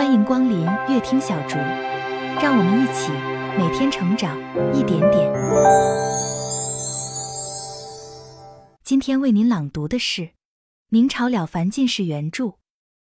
[0.00, 1.58] 欢迎光临乐听小竹，
[2.40, 3.12] 让我们一起
[3.58, 4.34] 每天成长
[4.74, 5.30] 一点点。
[8.82, 10.30] 今天为您朗读的是
[10.88, 12.54] 明朝了凡进士原著，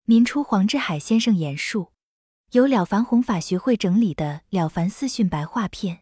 [0.03, 1.93] 民初黄志海先生演述，
[2.51, 5.95] 由了凡弘法学会整理的《了凡四训》白话篇。《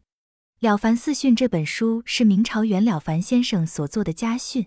[0.59, 4.65] 了凡四训》这本书是明朝袁了凡先生所做的家训，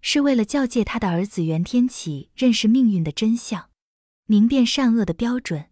[0.00, 3.68] 是为了教诫他的儿子袁天启认识命运的真相。
[4.32, 5.68] 明辨善恶的标准，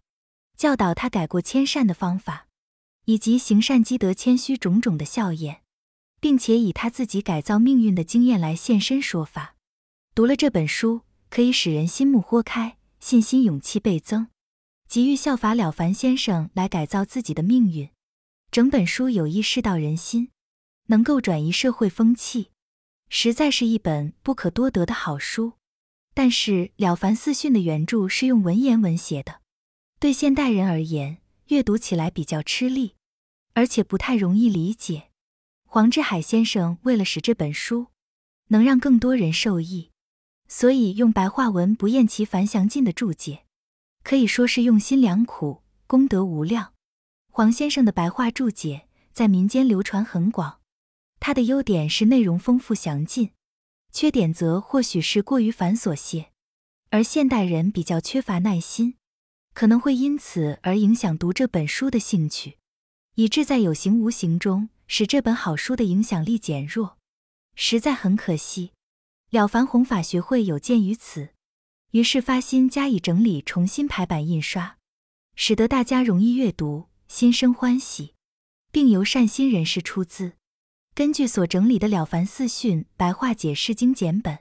[0.55, 2.45] 教导他改过迁善的方法，
[3.05, 5.63] 以及行善积德、谦虚种种的效验，
[6.19, 9.55] 并且以他自己改造命运的经验来现身说法。
[10.13, 14.27] 读了这本书，可以使人心目豁开，信心勇气倍增，
[14.87, 17.89] 急于效法了凡先生来改造自己的命运。
[18.51, 20.29] 整本书有意世道人心，
[20.89, 22.51] 能够转移社会风气，
[23.09, 25.53] 实在是一本不可多得的好书。
[26.21, 29.41] 但是《了凡四训》的原著是用文言文写的，
[29.99, 32.93] 对现代人而言，阅读起来比较吃力，
[33.55, 35.09] 而且不太容易理解。
[35.65, 37.87] 黄志海先生为了使这本书
[38.49, 39.89] 能让更多人受益，
[40.47, 43.45] 所以用白话文不厌其烦详尽的注解，
[44.03, 46.73] 可以说是用心良苦，功德无量。
[47.31, 50.59] 黄先生的白话注解在民间流传很广，
[51.19, 53.31] 他的优点是内容丰富详尽。
[53.91, 56.31] 缺点则或许是过于繁琐些，
[56.89, 58.95] 而现代人比较缺乏耐心，
[59.53, 62.57] 可能会因此而影响读这本书的兴趣，
[63.15, 66.97] 以致在有形无形中使这本好书的影响力减弱，
[67.55, 68.71] 实在很可惜。
[69.29, 71.29] 了凡弘法学会有鉴于此，
[71.91, 74.77] 于是发心加以整理，重新排版印刷，
[75.35, 78.15] 使得大家容易阅读，心生欢喜，
[78.71, 80.33] 并由善心人士出资。
[80.93, 84.39] 根据所整理的《了凡四训》白话解释经简本，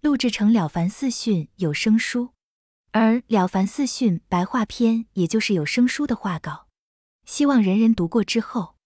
[0.00, 2.30] 录制成《了凡四训》有声书，
[2.92, 6.68] 而《了凡四训》白话篇也就是有声书的画稿。
[7.26, 8.76] 希望人人读过之后，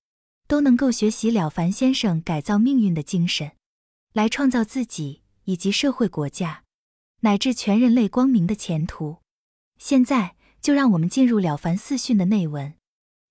[0.48, 3.52] 都能够学习了凡先生改造命运的精神，
[4.14, 6.64] 来创造自己以及社会、国家
[7.20, 9.18] 乃至全人类光明的前途。
[9.78, 12.72] 现在就让我们进入《了凡四训》的内文。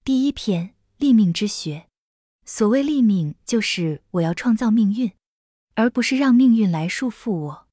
[0.06, 1.88] 第一篇：立命之学。
[2.46, 5.12] 所谓立命，就是我要创造命运，
[5.76, 7.68] 而不是让命运来束缚我。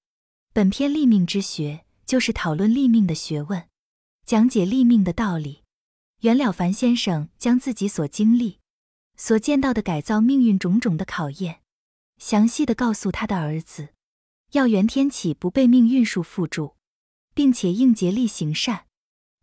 [0.52, 3.68] 本篇立命之学，就是讨论立命的学问，
[4.24, 5.64] 讲解立命的道理。
[6.20, 8.58] 袁了凡先生将自己所经历、
[9.16, 11.62] 所见到的改造命运种种的考验，
[12.18, 13.94] 详细的告诉他的儿子，
[14.52, 16.74] 要袁天启不被命运束缚住，
[17.34, 18.86] 并且应竭力行善，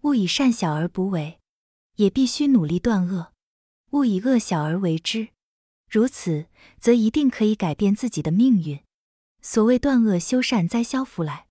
[0.03, 1.39] 勿以善小而不为，
[1.95, 3.33] 也必须努力断恶。
[3.91, 5.29] 勿以恶小而为之，
[5.89, 6.47] 如此，
[6.79, 8.79] 则一定可以改变自己的命运。
[9.41, 11.47] 所谓断恶修善，灾消福来，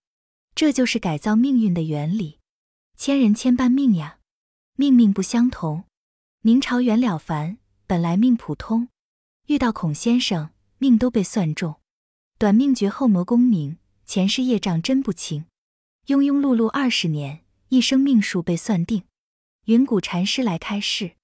[0.55, 2.41] 这就是改造命运的原理。
[2.97, 4.19] 千人千般命呀，
[4.77, 5.85] 命命不相同。
[6.43, 8.89] 明朝袁了凡本来命普通，
[9.47, 11.77] 遇到孔先生，命都被算中，
[12.39, 15.47] 短命绝后磨功名，前世业障真不轻。
[16.07, 19.03] 庸庸碌碌二十年，一生命数被算定。
[19.65, 21.16] 云谷禅师来开示。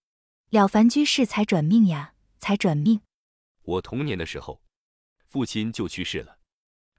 [0.53, 3.01] 了凡居士才转命呀，才转命。
[3.63, 4.61] 我童年的时候，
[5.27, 6.41] 父亲就去世了，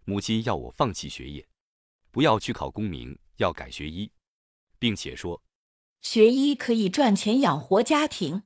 [0.05, 1.47] 母亲要我放弃学业，
[2.09, 4.11] 不要去考功名，要改学医，
[4.79, 5.43] 并且说，
[6.01, 8.41] 学医可以赚钱养活家庭，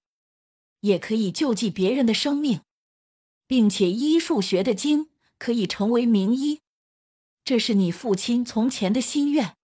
[0.82, 2.64] 也可以救济别人的生命，
[3.48, 6.60] 并且医术学的精可以成为名医。
[7.46, 9.56] 这是你父亲从前的心愿。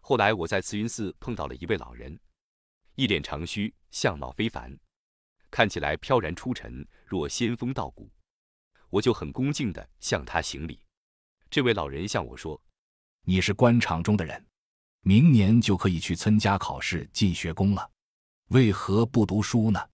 [0.00, 2.18] 后来我在慈云寺碰到了一位老人。
[2.96, 4.74] 一脸长须，相貌非凡，
[5.50, 8.10] 看起来飘然出尘，若仙风道骨。
[8.88, 10.82] 我就很恭敬地向他行礼。
[11.50, 12.58] 这位老人向我说
[13.28, 14.46] ：“你是官场中的人，
[15.02, 17.90] 明年就可以去参加考试进学宫了，
[18.48, 19.90] 为何不读书呢？”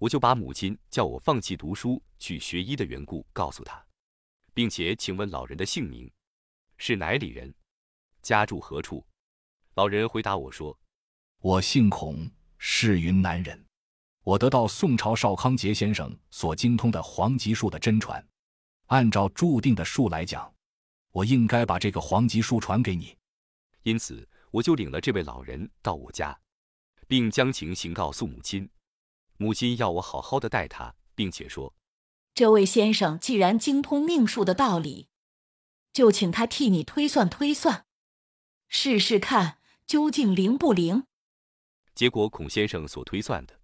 [0.00, 3.86] 我就把母亲叫我放弃读书去学医的缘故告诉他，
[4.52, 6.10] 并且请问老人的姓名，
[6.76, 7.54] 是哪里人，
[8.20, 9.06] 家住何处。
[9.74, 10.76] 老人回答我说。
[11.42, 13.66] 我姓孔，是云南人。
[14.22, 18.24] 我得到宋朝邵康节先生所精通的黄极术的真传，
[18.86, 20.54] 按照注定的术来讲，
[21.10, 23.16] 我应该把这个黄极术传给你。
[23.82, 26.38] 因此，我就领了这位老人到我家，
[27.08, 28.70] 并将情形告诉母亲。
[29.36, 31.74] 母亲要我好好的待他，并且说
[32.34, 35.08] ：“这位先生既然精通命数的道理，
[35.92, 37.86] 就请他替你推算推算，
[38.68, 41.06] 试试看究竟灵不灵。”
[41.94, 43.60] 结果孔先生所推算的，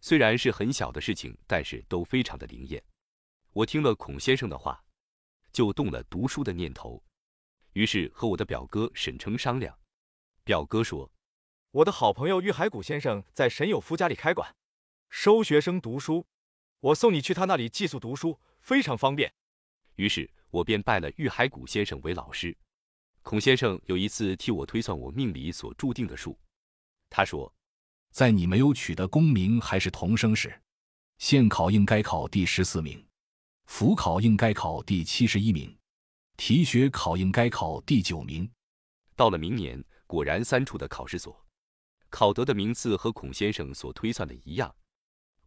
[0.00, 2.82] 虽然是很小的事情，但是都非常的灵验。
[3.52, 4.84] 我听了孔先生的话，
[5.52, 7.02] 就动了读书的念头，
[7.72, 9.78] 于是和我的表哥沈称商量。
[10.44, 11.10] 表哥说
[11.72, 14.54] ：“我的好朋友玉海谷先生在沈有夫家里开馆，
[15.08, 16.26] 收学生读书。
[16.80, 19.34] 我送你去他那里寄宿读书，非常方便。
[19.96, 22.56] 于是我便拜了玉海谷先生为老师。
[23.22, 26.38] 孔先生有一次替我推算我命里所注定的数，
[27.08, 27.52] 他说，
[28.16, 30.58] 在你没有取得功名还是童生时，
[31.18, 33.04] 县考应该考第十四名，
[33.66, 35.76] 府考应该考第七十一名，
[36.38, 38.50] 提学考应该考第九名。
[39.16, 41.38] 到了明年，果然三处的考试所
[42.08, 44.74] 考得的名次和孔先生所推算的一样，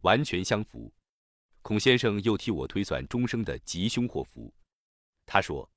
[0.02, 0.94] 完全相符。
[1.62, 4.54] 孔先生又替我推算终生的吉凶祸福，
[5.26, 5.68] 他说。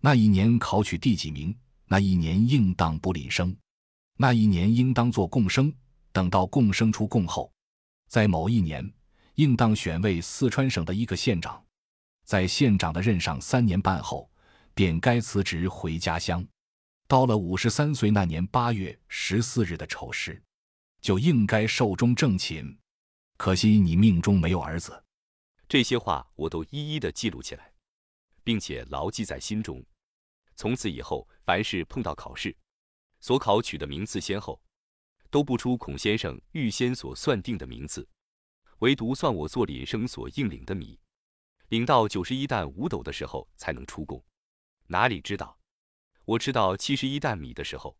[0.00, 1.56] 那一年考取第几名？
[1.86, 3.56] 那一年应当不领生，
[4.16, 5.72] 那一年应当做贡生。
[6.12, 7.52] 等到贡生出贡后，
[8.08, 8.92] 在某一年，
[9.34, 11.64] 应当选为四川省的一个县长。
[12.24, 14.30] 在县长的任上三年半后，
[14.74, 16.46] 便该辞职回家乡。
[17.08, 20.42] 到了五十三岁那年八月十四日的丑时，
[21.00, 22.78] 就应该寿终正寝。
[23.36, 25.04] 可惜你命中没有儿子。
[25.68, 27.72] 这些话我都一一的记录起来，
[28.44, 29.84] 并且牢记在心中。
[30.54, 32.56] 从此以后，凡是碰到考试，
[33.20, 34.62] 所考取的名次先后，
[35.32, 38.06] 都不出孔先生预先所算定的名字，
[38.80, 41.00] 唯独算我做领生所应领的米，
[41.68, 44.22] 领到九十一担五斗的时候才能出贡。
[44.88, 45.58] 哪里知道，
[46.26, 47.96] 我吃到七十一担米的时候，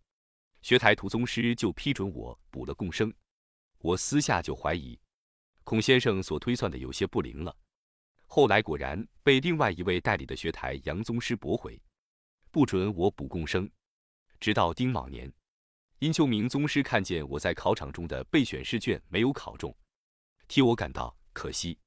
[0.60, 3.10] 学台徒宗师就批准我补了贡生。
[3.78, 5.00] 我私下就怀疑，
[5.64, 7.56] 孔先生所推算的有些不灵了。
[8.26, 11.80] 后来果然被另外一位代理的学台杨宗师驳回。
[12.50, 13.70] 不准我补贡生，
[14.38, 15.32] 直到丁卯年，
[16.02, 19.72] 殷秋明宗师看见我在考场中的备选试卷没有考中，
[20.48, 21.78] 替我感到可惜，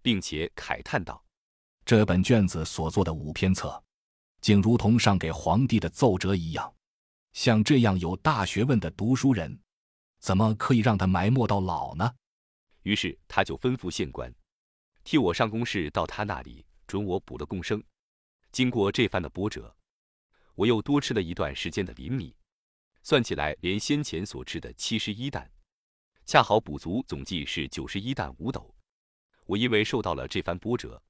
[0.00, 1.24] 并且慨叹道
[1.84, 3.82] ：“这本卷子所做的五篇册，
[4.40, 6.72] 竟如同上给皇帝的奏折一样。
[7.32, 9.60] 像这样有大学问的读书人，
[10.20, 12.14] 怎么可以让他埋没到老呢？”
[12.86, 14.32] 于是他就吩咐县官，
[15.02, 17.82] 替我上公事到他那里，准我补了贡生。
[18.52, 19.74] 经过这番的波折。
[20.54, 22.36] 我又多吃了一段时间的磷米，
[23.02, 25.50] 算起来连先前所吃的七十一担，
[26.26, 28.74] 恰好补足，总计是九十一担五斗。
[29.46, 31.02] 我因为受到了这番波折，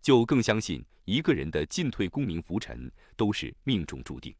[0.00, 4.34] 就更相信一个人的进退功名浮沉都是命中注定，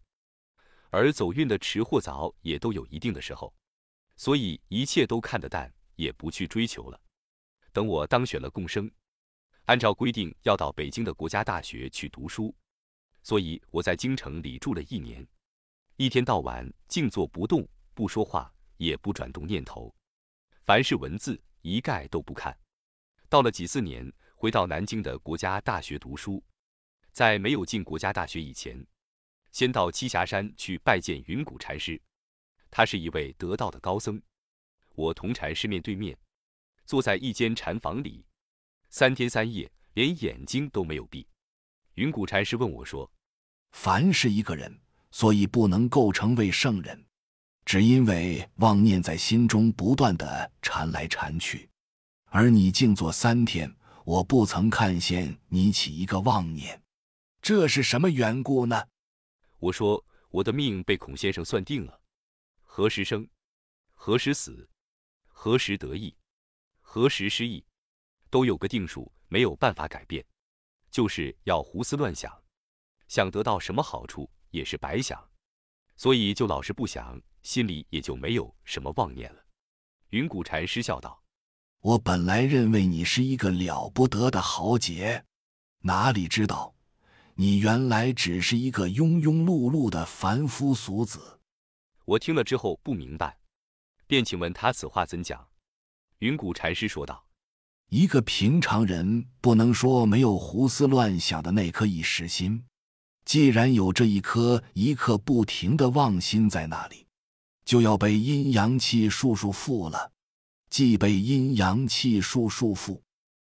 [0.90, 3.54] 而走运的迟或早也都有一定的时候，
[4.16, 7.00] 所以一切都看得淡，也不去追求了。
[7.72, 8.90] 等我当选了共生，
[9.66, 12.52] 按照规定要到北京的国家大学去读书。
[13.22, 15.24] 所以我在京城里住了一年，
[16.00, 19.92] 一天到晚静坐不动，不说话，也不转动念头，
[20.62, 22.56] 凡是文字一概都不看。
[23.28, 26.40] 到了几四年，回到南京的国家大学读书，
[27.10, 28.86] 在没有进国家大学以前，
[29.50, 32.00] 先到栖霞山去拜见云谷禅师，
[32.70, 34.22] 他是一位得道的高僧。
[34.94, 36.16] 我同禅师面对面，
[36.84, 38.24] 坐在一间禅房里，
[38.88, 41.26] 三天三夜连眼睛都没有闭。
[41.94, 43.10] 云谷禅师问我说。
[43.72, 47.04] 凡是一个人，所以不能构成为圣人，
[47.64, 51.68] 只因为妄念在心中不断的缠来缠去。
[52.26, 53.74] 而你静坐三天，
[54.04, 56.82] 我不曾看见你起一个妄念，
[57.40, 58.84] 这是什么缘故呢？
[59.58, 62.00] 我说我的命被孔先生算定了，
[62.62, 63.28] 何时生，
[63.94, 64.68] 何时死，
[65.26, 66.14] 何时得意，
[66.80, 67.64] 何时失意，
[68.28, 70.24] 都有个定数，没有办法改变，
[70.90, 72.30] 就是要胡思乱想。
[73.08, 75.22] 想得到什么好处也是白想，
[75.96, 79.44] 所以就老是不想，心里也就没有什么妄念了。
[80.10, 81.22] 云谷禅师笑道
[81.80, 85.24] ：“我本来认为你是一个了不得的豪杰，
[85.80, 86.74] 哪里知道，
[87.34, 91.40] 你原来只是一个庸庸碌碌的凡夫俗子。”
[92.06, 93.38] 我听了之后不明白，
[94.06, 95.46] 便请问他此话怎讲。
[96.20, 97.26] 云谷禅师说道
[97.90, 102.64] ：“一个平常人不能说没有胡思乱想的那颗一时心。”
[103.28, 107.06] 既然有这一颗一刻不停的妄心在那里，
[107.62, 110.10] 就要被阴阳气束束缚了。
[110.70, 112.98] 既被阴阳气束束缚，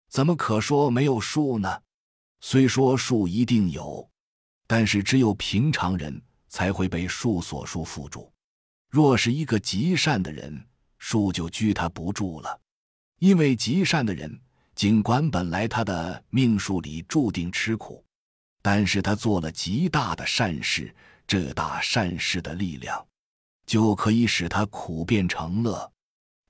[0.09, 1.81] 怎么可说没有数呢？
[2.41, 4.11] 虽说数一定有，
[4.67, 8.33] 但是只有平常人才会被数所束缚住。
[8.91, 10.61] 若是一个极善的人，
[10.99, 12.61] 数就拘他不住了。
[13.21, 14.41] 因为极善的人，
[14.75, 18.05] 尽管本来他的命数里注定吃苦。
[18.71, 20.95] 但是他做了极大的善事，
[21.27, 23.03] 这大善事的力量，
[23.65, 25.91] 就可以使他苦变成乐，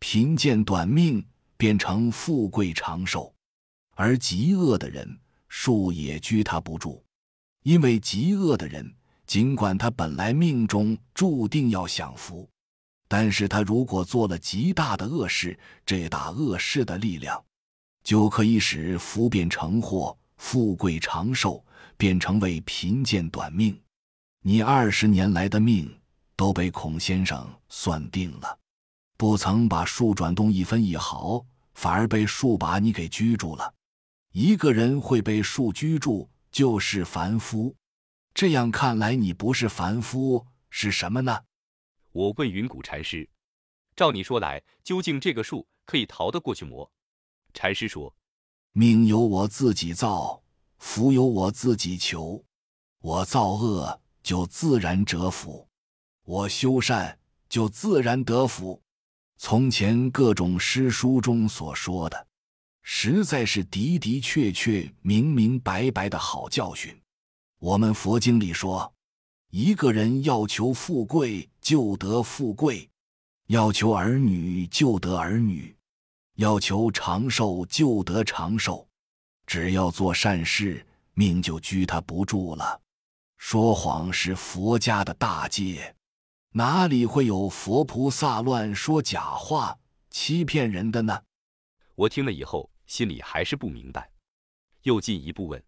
[0.00, 1.24] 贫贱短命
[1.56, 3.32] 变成富贵长寿。
[3.94, 5.16] 而极恶的人，
[5.48, 7.00] 树也拘他不住，
[7.62, 8.92] 因为极恶的人，
[9.24, 12.50] 尽管他本来命中注定要享福，
[13.06, 15.56] 但是他如果做了极大的恶事，
[15.86, 17.40] 这大恶事的力量，
[18.02, 21.64] 就可以使福变成祸，富贵长寿
[21.98, 23.78] 变成为贫贱短命。
[24.40, 26.00] 你二十年来的命
[26.36, 28.58] 都被孔先生算定了，
[29.18, 33.74] 不曾把树转动一分一毫，反而被树把你给拘住了。
[34.32, 37.74] 一个人会被树居住，就是凡夫。
[38.32, 41.42] 这样看来，你不是凡夫，是什么呢？
[42.12, 43.28] 我问云谷禅师
[43.96, 46.88] ：“照你说来，究竟这个树可以逃得过去魔？”
[47.52, 48.14] 禅师说
[48.72, 50.42] ：“命由我自己造，
[50.78, 52.44] 福由我自己求。
[53.00, 55.66] 我造恶，就自然折福；
[56.24, 57.18] 我修善，
[57.48, 58.80] 就自然得福。
[59.36, 62.26] 从前各种诗书中所说的。”
[62.90, 66.98] 实在是的的确确、明明白白的好教训。
[67.58, 68.90] 我们佛经里说，
[69.50, 72.88] 一个人要求富贵就得富贵，
[73.48, 75.76] 要求儿女就得儿女，
[76.36, 78.87] 要求长寿就得长寿。
[79.48, 82.82] 只要做善事，命就拘他不住了。
[83.38, 85.96] 说谎是佛家的大戒，
[86.52, 89.78] 哪里会有佛菩萨乱说假话、
[90.10, 91.22] 欺骗人的呢？
[91.94, 92.70] 我听了以后。
[92.88, 94.10] 心里还是不明白，
[94.84, 95.62] 又进一步问：“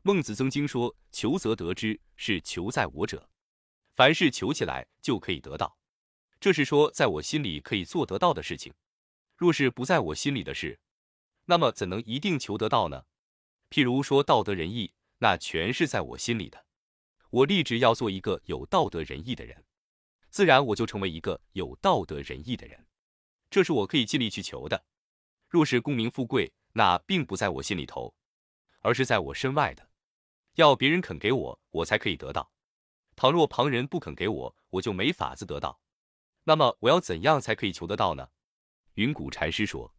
[0.00, 3.28] 孟子曾经说‘求则得之’，是求在我者，
[3.94, 5.76] 凡事求起来就可以得到。
[6.40, 8.72] 这是说在我心里可以做得到的事情。
[9.36, 10.80] 若是不在我心里的事，
[11.46, 13.06] 那么怎能一定求得到呢？
[13.70, 16.66] 譬如说道德仁义，那全是在我心里的。
[17.30, 19.64] 我立志要做一个有道德仁义的人，
[20.28, 22.86] 自然我就成为一个有道德仁义的人。
[23.50, 24.84] 这是我可以尽力去求的。”
[25.48, 28.14] 若是功名富贵，那并不在我心里头，
[28.80, 29.88] 而是在我身外的，
[30.54, 32.52] 要别人肯给我，我才可以得到。
[33.14, 35.80] 倘若旁人不肯给我，我就没法子得到。
[36.44, 38.30] 那么我要怎样才可以求得到呢？
[38.94, 39.94] 云谷禅师说：“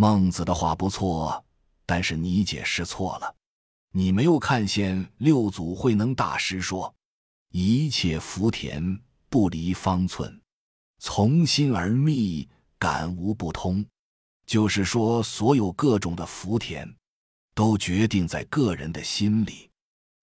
[0.00, 1.44] 孟子的话不错，
[1.84, 3.34] 但是你解释错了。
[3.90, 6.94] 你没有看见六祖慧能大师说
[7.50, 10.40] ：‘一切福田不离方寸，
[11.00, 13.84] 从心而觅，感无不通。’”
[14.46, 16.88] 就是说，所有各种的福田，
[17.52, 19.68] 都决定在个人的心里。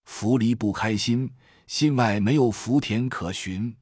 [0.05, 1.29] 福离不开心，
[1.67, 3.75] 心外没有福田可寻，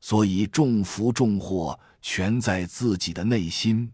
[0.00, 3.92] 所以众福众祸全在自己的内心。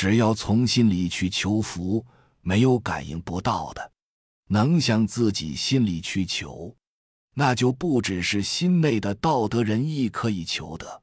[0.00, 2.02] 只要从心里去求福，
[2.40, 3.92] 没有感应不到的，
[4.46, 6.74] 能向自己心里去求，
[7.34, 11.02] 那就不只是心内的道德仁义可以求得。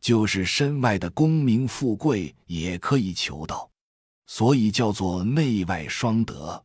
[0.00, 3.70] 就是身外的功名富贵也可以求到，
[4.26, 6.64] 所以叫做内外双得。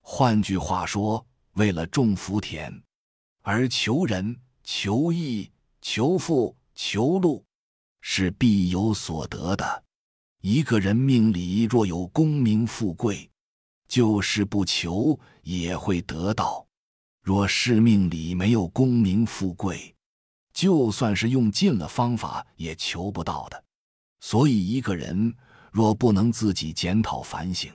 [0.00, 1.22] 换句话说，
[1.52, 2.72] 为了种福田
[3.42, 4.34] 而求人、
[4.64, 5.50] 求义、
[5.82, 7.44] 求富、求禄，
[8.00, 9.84] 是必有所得的。
[10.42, 13.30] 一个人命里若有功名富贵，
[13.86, 16.66] 就是不求也会得到；
[17.22, 19.94] 若是命里没有功名富贵，
[20.54, 23.64] 就算是用尽了方法，也求不到的。
[24.20, 25.34] 所以，一个人
[25.70, 27.70] 若不能自己检讨反省，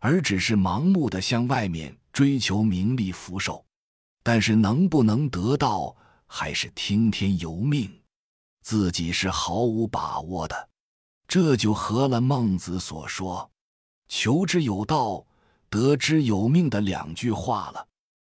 [0.00, 3.64] 而只是盲目的向外面追求名利福寿，
[4.24, 5.96] 但是能不能得到，
[6.26, 7.88] 还是听天由命，
[8.62, 10.70] 自己是毫无把握的。
[11.26, 13.50] 这就合了孟子所说
[14.08, 15.26] “求之有道，
[15.68, 17.88] 得之有命”的两句话了。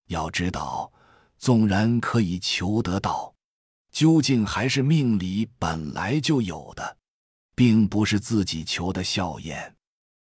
[0.06, 0.92] 要知道，
[1.38, 3.34] 纵然可以求得到。
[3.90, 6.98] 究竟还是命里本来就有的，
[7.54, 9.74] 并不是自己求的效验，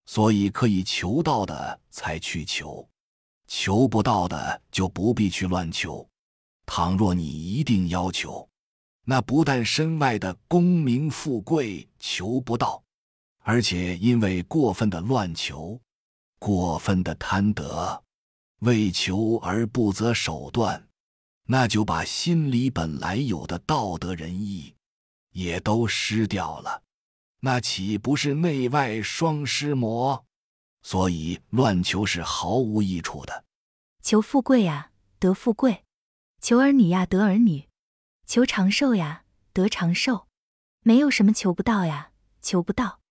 [0.08, 2.90] 所以可以求到的才去求，
[3.46, 6.04] 求不到的就不必去乱求。
[6.66, 8.49] 倘若你一定要求，
[9.06, 12.84] 那不但身外的功名富贵求不到，
[13.40, 15.80] 而且因为过分的乱求，
[16.38, 18.04] 过分的贪得，
[18.60, 20.88] 为求而不择手段。
[21.52, 24.76] 那就把心里本来有的道德仁义，
[25.32, 26.84] 也都失掉了，
[27.40, 30.24] 那岂不是内外双失魔？
[30.84, 33.46] 所以乱求是毫无益处的。
[34.04, 35.84] 求富贵呀，得富贵；
[36.40, 37.68] 求儿女呀，得儿女；
[38.30, 40.28] 求长寿呀，得长寿。
[40.82, 42.12] 没有什么求不到呀，
[42.44, 43.02] 求不到。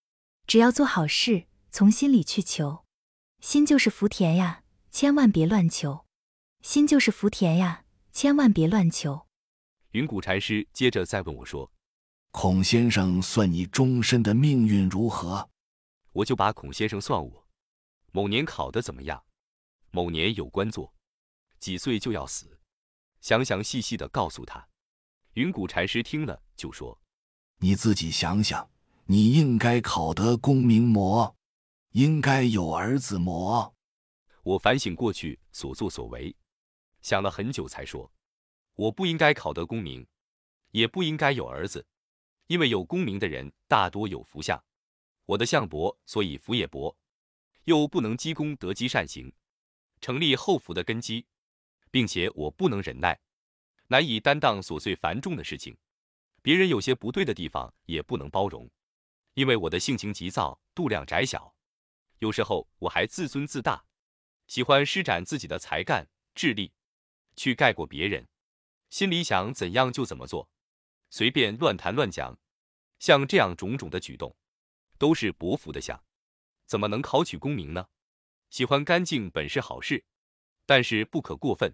[0.47, 2.85] 只要做好事，从心里去求，
[3.41, 6.07] 心就是福田呀，千万别乱求。
[6.63, 7.85] 心就是福田呀。
[8.13, 9.27] 千万别乱求。
[9.91, 11.73] 云谷禅师接着再问我说
[12.31, 15.51] ：“孔先生算你终身的命运如何？”
[16.15, 17.49] 我就把孔先生算我
[18.13, 19.25] 某年考得怎么样，
[19.91, 20.95] 某年有官做，
[21.59, 22.61] 几岁就要死，
[23.21, 24.69] 详详细细的告诉他。
[25.39, 27.01] 云谷禅师听了就说
[27.63, 28.69] ：“你自己想想，
[29.05, 31.37] 你应该考得功名模，
[31.93, 33.73] 应该有儿子模。
[34.43, 36.35] 我反省过去所作所为，
[37.03, 38.11] 想了很久，才说：
[38.75, 40.05] 我不应该考得功名，
[40.73, 41.87] 也不应该有儿子，
[42.49, 44.61] 因为有功名的人大多有福相。
[45.27, 46.97] 我的相薄，所以福也薄，
[47.63, 49.33] 又不能积功德积善行，
[50.01, 51.25] 成立后福的根基，
[51.93, 53.21] 并且我不能忍耐，
[53.89, 55.77] 难以担当琐碎繁重的事情。
[56.41, 58.71] 别人有些不对的地方也不能包容，
[59.35, 61.55] 因为我的性情急躁，度量窄小，
[62.21, 63.85] 有时候我还自尊自大，
[64.47, 66.73] 喜欢施展自己的才干智力，
[67.37, 68.29] 去盖过别人，
[68.89, 70.49] 心里想怎样就怎么做，
[71.11, 72.39] 随便乱谈乱讲，
[72.99, 74.35] 像这样种种的举动。
[74.97, 76.03] 都是薄福的相，
[76.67, 77.89] 怎么能考取功名呢？
[78.51, 80.05] 喜欢干净本是好事，
[80.67, 81.73] 但是不可过分，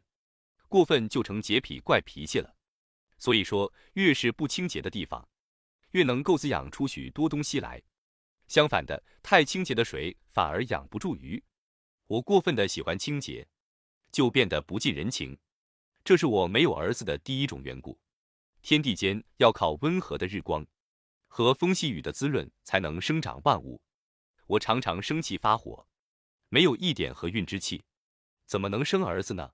[0.74, 2.52] 过分就成洁癖怪脾气了。
[3.16, 5.28] 所以说，越是不清洁的地方，
[5.92, 7.80] 越能够滋养出许多东西来。
[8.48, 11.40] 相反的，太清洁的水反而养不住鱼。
[12.08, 13.46] 我过分的喜欢清洁，
[14.10, 15.38] 就变得不近人情，
[16.02, 17.96] 这是我没有儿子的第一种缘故。
[18.60, 20.66] 天地间要靠温和的日光。
[21.28, 23.80] 和风细雨的滋润才能生长万物。
[24.48, 25.86] 我常常生气发火，
[26.48, 27.84] 没有一点和运之气，
[28.44, 29.52] 怎么能生儿子呢？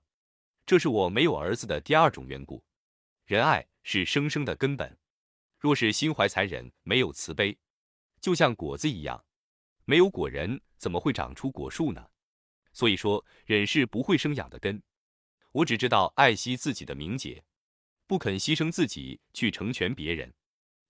[0.71, 2.63] 这是我没有儿子的第二种缘故。
[3.25, 4.97] 仁爱是生生的根本，
[5.59, 7.59] 若是心怀残忍，没有慈悲，
[8.21, 9.21] 就像果子一样，
[9.83, 12.07] 没有果仁，怎么会长出果树呢？
[12.71, 14.81] 所以说，忍是不会生养的根。
[15.51, 17.43] 我只知道爱惜自己的名节，
[18.07, 20.33] 不肯牺牲自己去成全别人。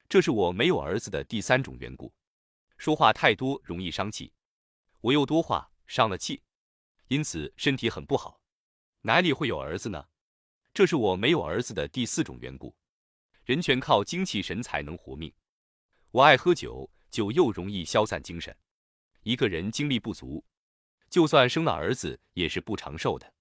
[0.07, 2.13] 这是我没有儿子的第三种缘故，
[2.77, 4.31] 说话太多容易伤气，
[4.99, 6.43] 我又多话伤了气，
[7.07, 8.39] 因此身体很不好，
[9.03, 10.07] 哪里会有儿子呢？
[10.73, 12.75] 这是我没有儿子的第四种缘故，
[13.43, 15.33] 人全靠精气神才能活命，
[16.11, 18.55] 我爱喝酒，酒又容易消散精神，
[19.23, 20.45] 一个人精力不足，
[21.09, 23.33] 就算生了儿子也是不长寿的，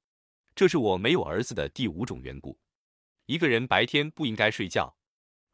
[0.54, 2.58] 这是我没有儿子的第五种缘故，
[3.26, 4.96] 一个人白天不应该睡觉。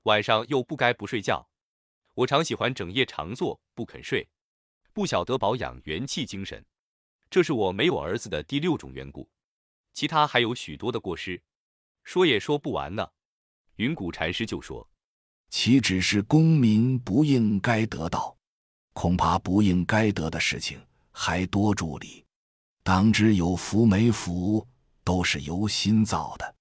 [0.04, 1.50] 晚上又不该不睡觉，
[2.14, 4.28] 我常喜欢整夜长坐不肯睡，
[4.92, 6.64] 不晓得保养元气精神，
[7.28, 9.28] 这是我没有儿子的第六种缘故。
[9.96, 11.40] 其他还有许多的过失，
[12.04, 13.08] 说也说不完呢。
[13.76, 14.86] 云谷禅师就说
[15.48, 18.36] ：“岂止是功名不应该得到，
[18.92, 20.78] 恐怕不应该得的事情
[21.12, 22.22] 还多助理。
[22.82, 24.68] 当知有福没福
[25.02, 26.54] 都是由心造的，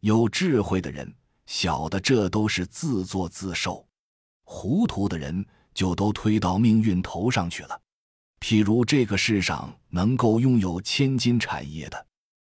[0.00, 1.10] 有智慧的人。”
[1.46, 3.86] 晓得这都是自作自受，
[4.44, 7.80] 糊涂的人就都推到命运头上去了。
[8.40, 12.06] 譬如这个世上能够拥有千金产业的，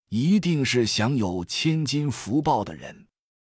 [0.09, 2.93] 一定是享有千金福报的人；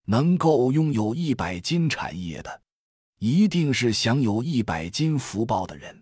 [0.06, 2.60] 能够拥有一百金产业的，
[3.18, 5.94] 一定是享有一百金福报的人；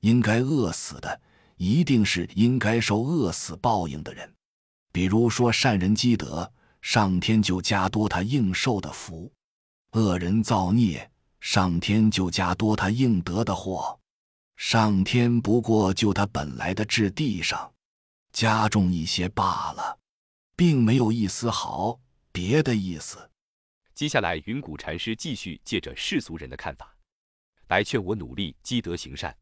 [0.00, 1.20] 应该饿死的，
[1.56, 4.32] 一定是应该受饿死报应的人。
[4.92, 6.50] 比如说善人积德。
[6.80, 9.30] 上天就加多他应受的福，
[9.92, 13.98] 恶人造孽，上天就加多他应得的祸。
[14.56, 17.70] 上天不过就他本来的质地上，
[18.38, 19.98] 加重一些罢了，
[20.54, 21.98] 并没有一丝毫
[22.30, 23.32] 别的意思。
[23.96, 26.96] 接下来，云谷禅师继续借着世俗人的看法，
[27.66, 29.36] 来劝我努力积德行善，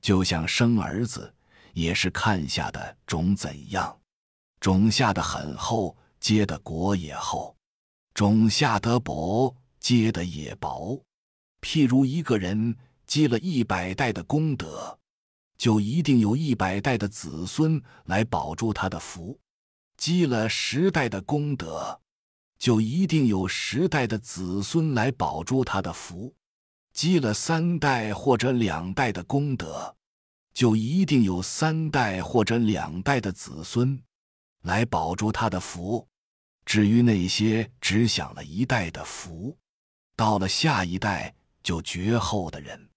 [0.00, 1.34] 就像生儿子，
[1.72, 4.00] 也是看下的种怎样，
[4.60, 5.98] 种下的很厚。
[6.20, 7.56] 结的果也厚，
[8.14, 11.02] 种下的薄，结的也薄。
[11.60, 15.00] 譬如一个人积了一百代的功德，
[15.58, 19.38] 就一定有一百代的子孙来保住他的福；
[19.98, 22.00] 积了十代的功德，
[22.58, 26.32] 就一定有十代的子孙来保住他的福；
[26.92, 29.96] 积了三代或者两代的功德，
[30.54, 34.02] 就一定有三代或者两代的子孙。
[34.62, 36.06] 来保住他的福。
[36.64, 39.56] 至于那些只享了一代的福，
[40.16, 42.87] 到了下一代就绝后的人，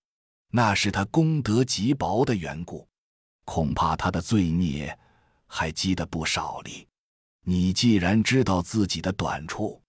[0.52, 2.88] 那是他功德极薄的缘故，
[3.46, 4.98] 恐怕他的罪孽
[5.48, 6.86] 还积得不少哩。
[7.44, 9.82] 你既然知道自己的短处，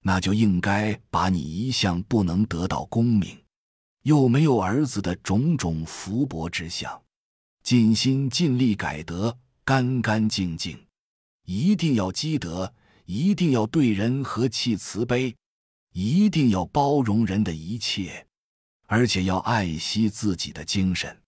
[0.00, 3.36] 那就应该把你一向不能得到功名，
[4.02, 7.02] 又没有儿子的种种福薄之相，
[7.62, 10.78] 尽心尽力改得干干净净。
[11.44, 12.72] 一定要积德，
[13.04, 15.34] 一定要对人和气慈悲，
[15.92, 18.26] 一定要包容人的一切，
[18.86, 21.20] 而且要爱惜自己的精神。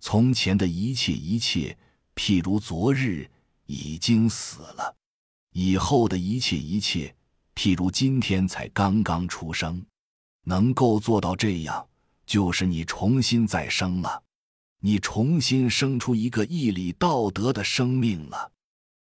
[0.00, 1.76] 从前的一切一切，
[2.14, 3.30] 譬如昨日
[3.66, 4.94] 已经死了；
[5.52, 7.14] 以后的一切一切，
[7.54, 9.84] 譬如今天才刚刚出生。
[10.46, 11.88] 能够做到这样，
[12.26, 14.22] 就是你重新再生了，
[14.80, 18.52] 你重新生出一个义理道德的生命了。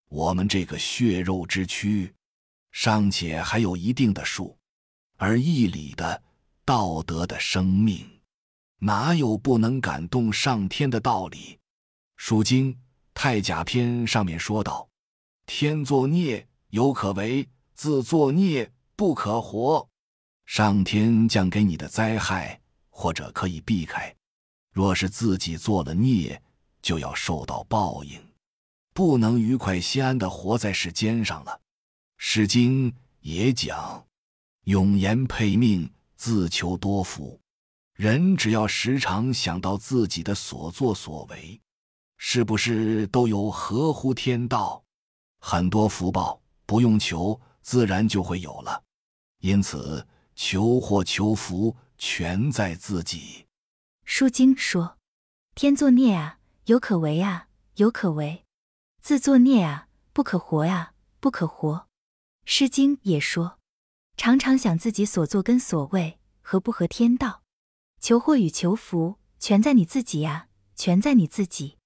[0.08, 2.14] 我们这个血肉之躯，
[2.72, 4.58] 尚且还有一定的数，
[5.18, 6.24] 而义理的、
[6.66, 8.22] 道德的生命，
[8.80, 11.38] 哪有不能感动上天的道理？
[12.16, 12.74] 《书经·
[13.14, 14.88] 太甲篇》上面说道
[15.46, 19.90] ：“天作孽，犹可为；自作孽，不可活。”
[20.48, 24.16] 上天降给你的灾害，或者可以避开；
[24.72, 26.42] 若是自己做了孽，
[26.82, 28.18] 就要受到报应。
[28.94, 31.52] 不能愉快心安的活在世间上了，
[32.16, 34.06] 《诗经》也讲
[34.64, 35.92] ：“永言配命，
[36.24, 37.38] 自求多福。”
[38.00, 41.62] 人只要时常想到自己的所作所为，
[42.16, 44.86] 是不是都有合乎天道？
[45.40, 48.82] 很多福报不用求，自然就会有了。
[49.40, 53.20] 因此，求或求福全在自己。
[54.06, 54.98] 《书经》说
[55.56, 58.46] ：“天作孽啊，有可为啊，有可为。”
[59.04, 61.76] 自作孽啊，不可活呀，不可活。
[62.46, 63.60] 《诗经》也说，
[64.16, 67.42] 常常想自己所作跟所为合不合天道，
[68.00, 71.78] 求祸与求福全在你自己呀，全在你自己。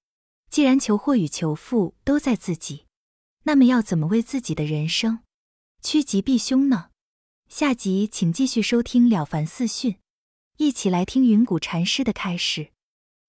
[0.50, 2.86] 既然求祸与求福都在自己，
[3.44, 5.20] 那么要怎么为自己的人生
[5.82, 6.90] 趋吉避凶呢？
[7.48, 9.92] 下集请继续收听《了凡四训》，
[10.58, 12.70] 一起来听云谷禅师的开示。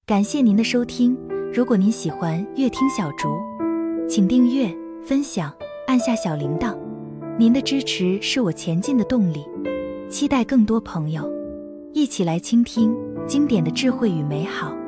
[0.05, 1.15] 感谢您的收听，
[1.53, 3.37] 如果您喜欢乐听小竹。
[4.09, 5.55] 请订阅、分享，
[5.87, 6.88] 按下小铃铛。
[7.39, 9.45] 您的支持是我前进的动力。
[10.09, 11.23] 期待更多朋友
[11.93, 12.93] 一起来倾听
[13.25, 14.78] 经典的智慧与美好。